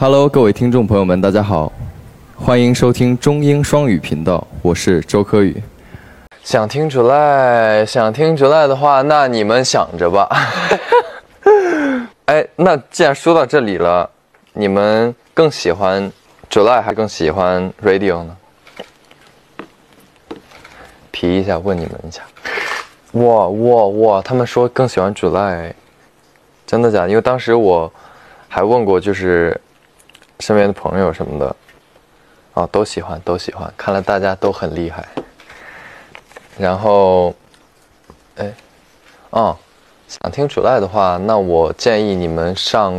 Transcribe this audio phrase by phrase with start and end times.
[0.00, 1.72] Hello，各位听众朋友们，大家好，
[2.36, 5.60] 欢迎收听中英双语频道，我是周柯宇。
[6.44, 10.28] 想听 July，想听 July 的话，那你们想着吧。
[12.26, 14.08] 哎，那既然说到这里了，
[14.52, 16.12] 你们更喜欢
[16.48, 18.36] July 还更喜欢 Radio 呢？
[21.10, 22.22] 皮一下，问你们一下。
[23.14, 24.22] 哇哇哇！
[24.22, 25.72] 他们说更喜欢 July，
[26.64, 27.08] 真的假的？
[27.08, 27.92] 因为当时我
[28.46, 29.60] 还问过，就是
[30.40, 31.56] 身边的朋友什么的，
[32.54, 33.72] 啊，都喜欢，都喜欢。
[33.76, 35.06] 看来大家都很厉害。
[36.58, 37.34] 然后，
[38.36, 38.52] 哎，
[39.30, 39.56] 哦，
[40.08, 42.94] 想听 July 的话，那我建议你们上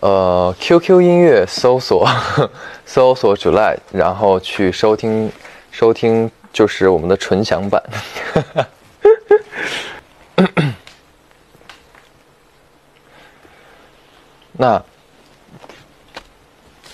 [0.00, 2.08] 呃 QQ 音乐搜索
[2.86, 5.30] 搜索 July，然后去收听
[5.70, 7.82] 收听，就是我们的纯享版。
[14.52, 14.80] 那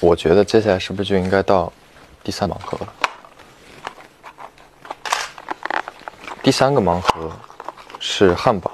[0.01, 1.73] 我觉得接下来是不是就应该到
[2.23, 2.93] 第三盲盒了？
[6.43, 7.31] 第三个盲盒
[7.99, 8.71] 是汉堡，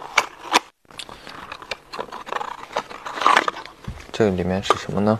[4.13, 5.19] 这里面是什么呢？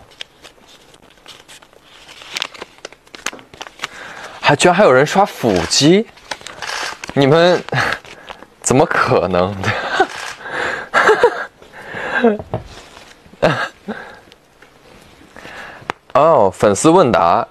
[4.41, 6.07] 还居然还有人刷腹肌，
[7.15, 7.65] 你们
[8.63, 9.57] 怎么可能？
[16.15, 17.45] 哦，粉丝问答：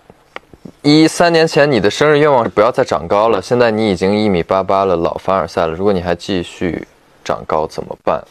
[0.84, 5.74] 一三年前你的生日愿望是不要再长高了，现在你已经一米八八了，老凡尔赛了。
[5.74, 6.88] 如果你还继续
[7.26, 8.24] 长高怎么办？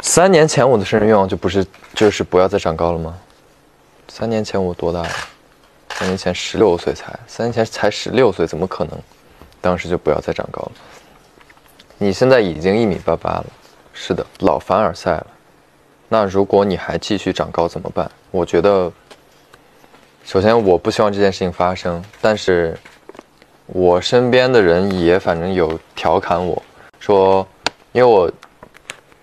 [0.00, 3.18] 三年前我的生日愿望就不是就是不要再长高了吗？
[4.06, 5.08] 三年前我多大了？
[5.90, 8.96] 三年前十六岁才，三年前才十六岁，怎么可能？
[9.60, 10.72] 当时就不要再长高了。
[11.98, 13.46] 你现在已经一米八八了，
[13.92, 15.26] 是的，老凡尔赛了。
[16.12, 18.10] 那如果你还继续长高怎么办？
[18.30, 18.92] 我觉得，
[20.26, 22.78] 首先我不希望这件事情发生，但是
[23.64, 26.62] 我身边的人也反正有调侃我
[27.00, 27.48] 说，
[27.92, 28.30] 因为我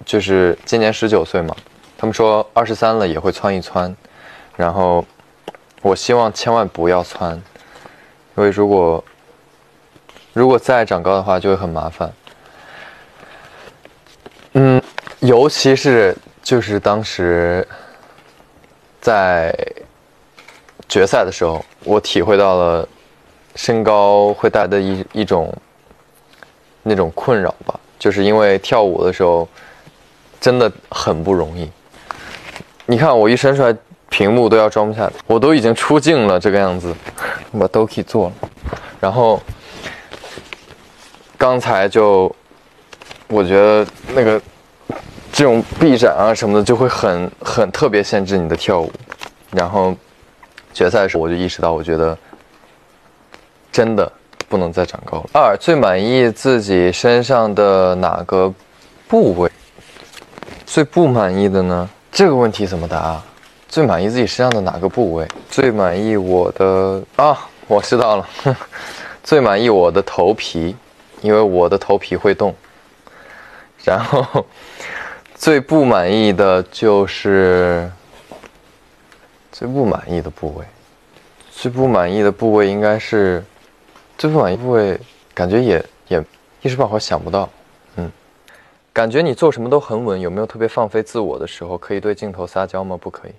[0.04, 1.56] 就是今年十九岁嘛，
[1.96, 3.96] 他们说二十三了也会窜一窜，
[4.58, 5.06] 然后
[5.84, 7.40] 我希望千万不要窜，
[8.36, 9.04] 因为如果
[10.34, 12.12] 如果再长高的话就会很麻烦，
[14.54, 14.82] 嗯，
[15.20, 16.18] 尤其是。
[16.50, 17.64] 就是当时
[19.00, 19.56] 在
[20.88, 22.90] 决赛的时候，我体会到了
[23.54, 25.56] 身高会带的一一种
[26.82, 27.80] 那种困扰吧。
[28.00, 29.48] 就是因为跳舞的时候
[30.42, 31.70] 真的很不容易。
[32.88, 33.72] 你看我一伸出来，
[34.10, 36.92] 屏幕都要装不下，我都已经出镜了这个样子，
[37.52, 38.34] 我都可以做了。
[39.00, 39.40] 然后
[41.38, 42.36] 刚才就
[43.28, 43.86] 我觉得
[44.16, 44.42] 那个。
[45.40, 48.92] 这种臂展啊什么的就会很很特别限制你的跳舞，
[49.52, 49.96] 然后
[50.74, 52.18] 决赛的时候我就意识到，我觉得
[53.72, 54.12] 真的
[54.50, 55.30] 不能再长高了。
[55.32, 58.54] 二最满意自己身上的哪个
[59.08, 59.50] 部位？
[60.66, 61.90] 最不满意的呢？
[62.12, 63.22] 这个问题怎么答？
[63.70, 65.26] 最满意自己身上的哪个部位？
[65.50, 68.28] 最满意我的啊，我知道了，
[69.24, 70.76] 最满意我的头皮，
[71.22, 72.54] 因为我的头皮会动，
[73.86, 74.46] 然后。
[75.40, 77.90] 最不满意的就是
[79.54, 80.66] 最不满意的部位，
[81.50, 83.42] 最不满意的部位应该是
[84.18, 85.00] 最不满意部位，
[85.34, 86.22] 感觉也也
[86.62, 87.50] 一时半会儿想不到。
[87.96, 88.12] 嗯，
[88.92, 91.78] 感觉你做什么都很稳，有没有特别放飞自我的时候？
[91.78, 92.98] 可以对镜头撒娇吗？
[92.98, 93.32] 不可以。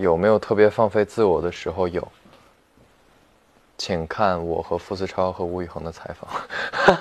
[0.00, 1.86] 有没有特别放飞自我的时候？
[1.86, 2.08] 有，
[3.76, 6.30] 请看我和傅思超和吴宇恒的采访。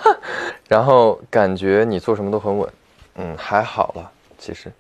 [0.68, 2.70] 然后感觉你做什么都很稳。
[3.16, 4.72] 嗯，还好了，其实。